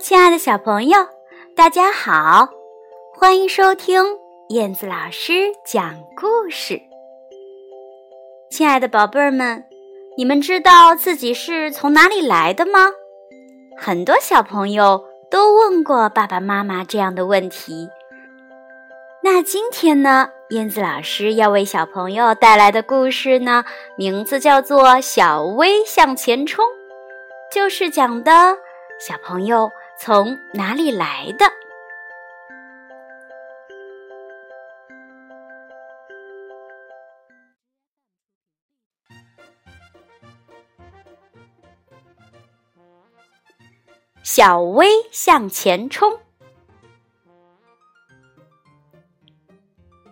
[0.00, 0.98] 亲爱的小朋友，
[1.54, 2.48] 大家好，
[3.12, 4.02] 欢迎收听
[4.48, 6.80] 燕子老师讲故事。
[8.50, 9.62] 亲爱的宝贝儿们，
[10.16, 12.88] 你们知道自己是从哪里来的吗？
[13.76, 17.90] 很多小朋友都问过爸爸妈妈这样的问题。
[19.22, 23.66] 那今天呢，燕子老师要为小朋友带来的故事呢，
[23.98, 26.64] 名字叫做《小薇向前冲》，
[27.54, 28.56] 就是讲的
[28.98, 29.70] 小朋友。
[30.02, 31.44] 从哪里来的？
[44.22, 46.18] 小薇向前冲。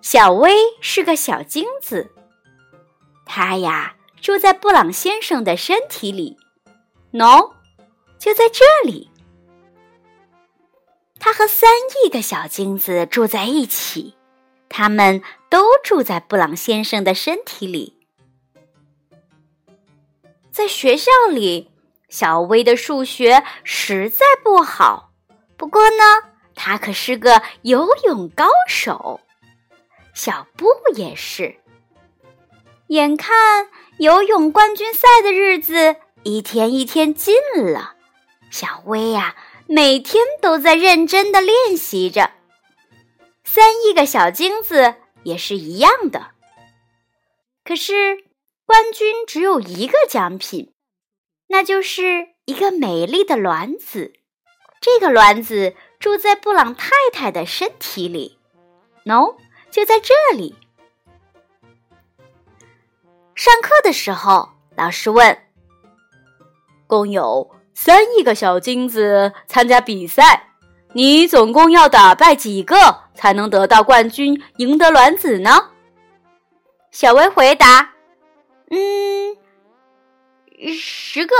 [0.00, 2.10] 小薇是个小精子，
[3.24, 6.36] 她呀住在布朗先生的身体里，
[7.12, 7.52] 喏，
[8.18, 9.12] 就在这里。
[11.26, 11.68] 他和三
[12.04, 14.14] 亿个小精子住在一起，
[14.68, 17.98] 他们都住在布朗先生的身体里。
[20.52, 21.72] 在学校里，
[22.08, 25.10] 小薇的数学实在不好，
[25.56, 29.20] 不过呢，他可是个游泳高手。
[30.14, 31.56] 小布也是。
[32.86, 33.66] 眼看
[33.98, 37.34] 游泳冠军赛的日子一天一天近
[37.72, 37.96] 了，
[38.48, 39.34] 小薇呀。
[39.68, 42.30] 每天都在认真的练习着，
[43.42, 46.30] 三亿个小精子也是一样的。
[47.64, 48.24] 可是
[48.64, 50.72] 冠军只有一个奖品，
[51.48, 54.12] 那就是一个美丽的卵子。
[54.80, 58.38] 这个卵子住在布朗太太的身体里
[59.04, 59.36] ，no，
[59.72, 60.54] 就在这里。
[63.34, 65.36] 上课的时候，老师问
[66.86, 70.48] ：“共有？”三亿个小精子参加比赛，
[70.94, 75.72] 你总共要打败几个才能得到冠军，赢得卵子呢？
[76.90, 77.90] 小薇回答
[78.72, 79.36] ：“嗯，
[80.72, 81.36] 十个。”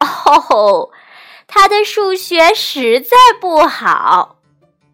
[0.00, 0.92] 哦吼，
[1.46, 4.38] 他的数学实在不好，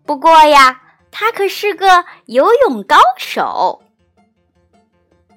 [0.05, 3.81] 不过呀，他可是个游泳高手。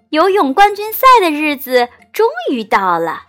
[0.10, 3.26] 游泳冠军赛的日子终于到了。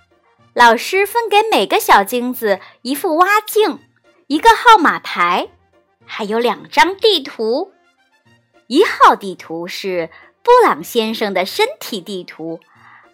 [0.58, 3.78] 老师分给每个小精子一副蛙镜，
[4.26, 5.50] 一个号码牌，
[6.04, 7.72] 还有两张地图。
[8.66, 10.10] 一号地图是
[10.42, 12.58] 布朗先生的身体地图，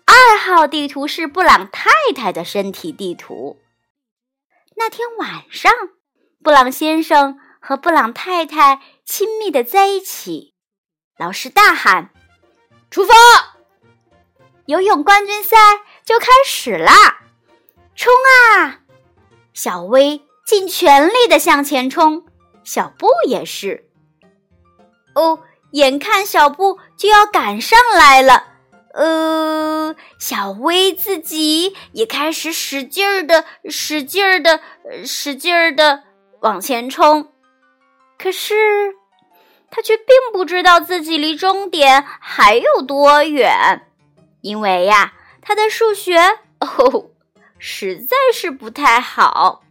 [0.07, 3.59] 二号地图是布朗太太的身体地图。
[4.77, 5.71] 那天晚上，
[6.43, 10.55] 布朗先生和布朗太太亲密的在一起。
[11.19, 12.09] 老师大喊
[12.91, 13.15] ：“出发！”
[14.65, 15.59] 游泳冠军赛
[16.07, 17.21] 就开始啦！
[17.95, 18.13] 冲
[18.59, 18.81] 啊！
[19.53, 22.25] 小薇尽全力的向前冲，
[22.65, 23.89] 小布也是。
[25.15, 25.41] 哦，
[25.71, 28.49] 眼看小布就要赶上来了，
[28.95, 34.61] 呃，小薇自己也开始使劲儿的、使劲儿的、
[35.07, 36.03] 使劲儿的
[36.41, 37.33] 往前冲。
[38.19, 38.97] 可是，
[39.71, 43.87] 他却并不知道自己离终点还有多远，
[44.41, 46.19] 因为呀，他的数学
[46.59, 47.11] 哦。
[47.67, 49.65] 实在是不太好。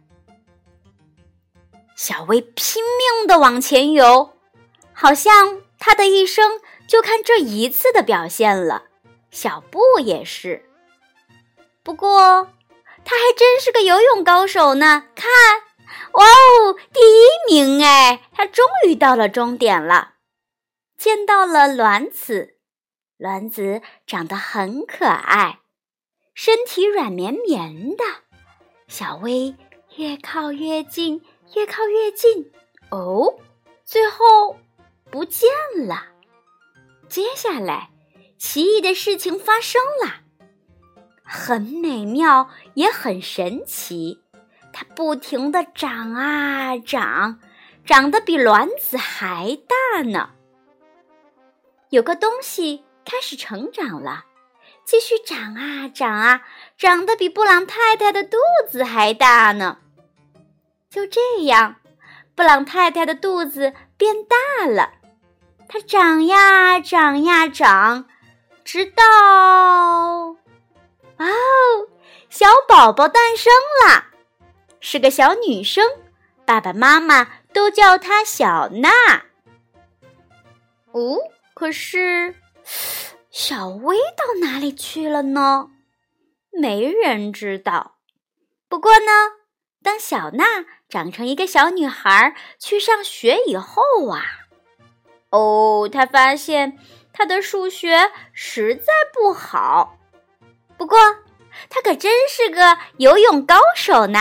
[1.94, 4.36] 小薇拼命的往前游，
[4.92, 8.86] 好像他的一生就看这一次的表现了。
[9.30, 10.68] 小布也是，
[11.84, 12.48] 不过
[13.04, 15.04] 他还真是个游泳高手呢。
[15.14, 15.30] 看，
[16.14, 18.22] 哇哦，第一名哎！
[18.32, 20.14] 他终于到了终点了，
[20.98, 22.56] 见到了卵子，
[23.16, 25.60] 卵子长得很可爱。
[26.34, 28.04] 身体软绵绵的，
[28.88, 29.54] 小薇
[29.96, 31.22] 越靠越近，
[31.54, 32.50] 越靠越近，
[32.90, 33.38] 哦，
[33.84, 34.58] 最后
[35.12, 35.48] 不见
[35.86, 36.08] 了。
[37.08, 37.90] 接下来，
[38.36, 40.22] 奇异的事情发生了，
[41.22, 44.20] 很美妙，也很神奇。
[44.72, 47.38] 它不停的长啊长，
[47.86, 50.30] 长得比卵子还大呢。
[51.90, 54.24] 有个东西开始成长了。
[54.84, 56.42] 继续长啊长啊，
[56.76, 58.36] 长得比布朗太太的肚
[58.70, 59.78] 子还大呢。
[60.90, 61.76] 就这样，
[62.34, 64.92] 布朗太太的肚子变大了，
[65.68, 68.06] 它长呀长呀长，
[68.64, 69.02] 直到，
[71.16, 71.88] 哇哦，
[72.28, 73.52] 小宝宝诞生
[73.86, 74.04] 了，
[74.80, 75.84] 是个小女生，
[76.44, 78.90] 爸爸妈妈都叫她小娜。
[80.92, 81.18] 哦，
[81.54, 82.34] 可是。
[83.36, 85.70] 小薇到哪里去了呢？
[86.52, 87.96] 没人知道。
[88.68, 89.10] 不过呢，
[89.82, 94.22] 当小娜长成一个小女孩去上学以后啊，
[95.30, 96.78] 哦，她发现
[97.12, 99.98] 她的数学实在不好。
[100.78, 100.96] 不过，
[101.68, 104.20] 她可真是个游泳高手呢。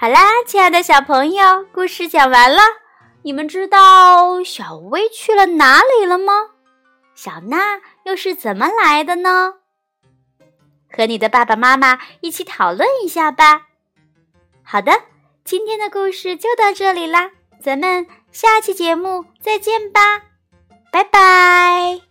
[0.00, 2.62] 好啦，亲爱的小朋友，故事讲完了。
[3.22, 6.32] 你们知道小薇去了哪里了吗？
[7.16, 9.54] 小娜又是怎么来的呢？
[10.88, 13.62] 和你的爸爸妈妈一起讨论一下吧。
[14.62, 14.92] 好的，
[15.42, 20.00] 今天的故事就到这里啦，咱们下期节目再见吧，
[20.92, 22.07] 拜拜。